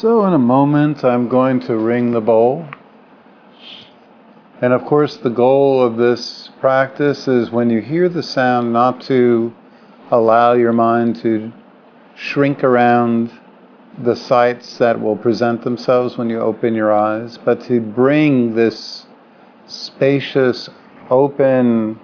[0.00, 2.66] So, in a moment, I'm going to ring the bowl.
[4.62, 9.02] And of course, the goal of this practice is when you hear the sound, not
[9.02, 9.52] to
[10.10, 11.52] allow your mind to
[12.14, 13.30] shrink around
[14.02, 19.04] the sights that will present themselves when you open your eyes, but to bring this
[19.66, 20.70] spacious,
[21.10, 22.00] open,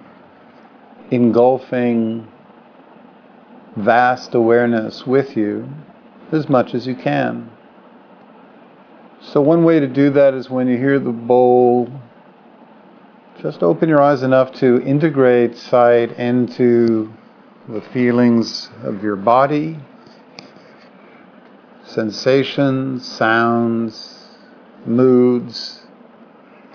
[1.09, 2.27] engulfing,
[3.75, 5.67] vast awareness with you
[6.31, 7.49] as much as you can.
[9.33, 11.89] So, one way to do that is when you hear the bowl,
[13.41, 17.13] just open your eyes enough to integrate sight into
[17.67, 19.79] the feelings of your body,
[21.83, 24.29] sensations, sounds,
[24.85, 25.85] moods,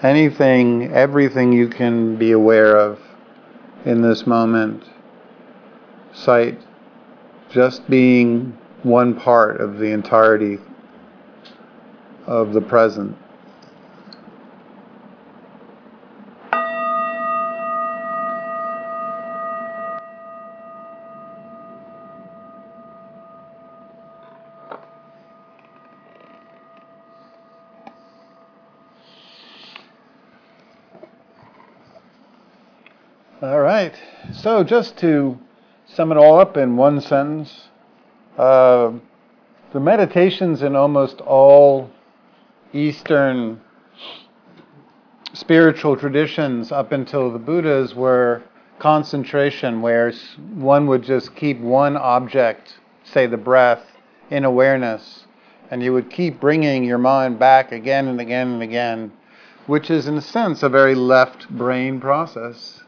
[0.02, 3.00] anything, everything you can be aware of
[3.86, 4.84] in this moment.
[6.12, 6.60] Sight
[7.50, 10.58] just being one part of the entirety
[12.26, 13.16] of the present.
[33.42, 33.94] All right.
[34.32, 35.36] So, just to
[35.84, 37.70] sum it all up in one sentence,
[38.38, 38.92] uh,
[39.72, 41.90] the meditations in almost all
[42.74, 43.60] Eastern
[45.34, 48.42] spiritual traditions up until the Buddhas were
[48.78, 50.12] concentration, where
[50.54, 53.84] one would just keep one object, say the breath,
[54.30, 55.26] in awareness,
[55.70, 59.12] and you would keep bringing your mind back again and again and again,
[59.66, 62.82] which is, in a sense, a very left brain process.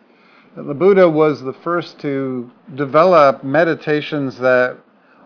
[0.56, 4.78] The Buddha was the first to develop meditations that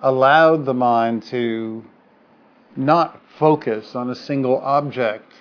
[0.03, 1.85] allowed the mind to
[2.77, 5.32] not focus on a single object,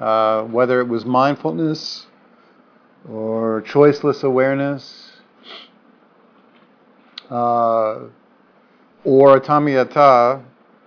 [0.00, 2.06] uh, whether it was mindfulness
[3.08, 5.12] or choiceless awareness
[7.30, 8.00] uh,
[9.04, 10.42] or atammayata,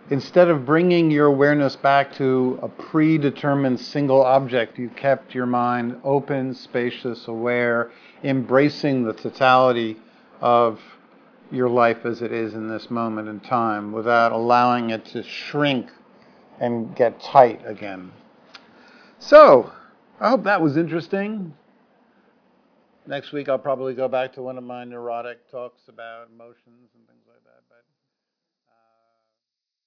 [0.10, 6.00] instead of bringing your awareness back to a predetermined single object, you kept your mind
[6.04, 7.92] open, spacious, aware,
[8.24, 9.98] embracing the totality
[10.42, 10.80] of
[11.52, 15.90] your life as it is in this moment in time without allowing it to shrink
[16.60, 18.12] and get tight again.
[19.20, 19.72] So,
[20.20, 21.54] I hope that was interesting.
[23.08, 27.11] Next week, I'll probably go back to one of my neurotic talks about emotions and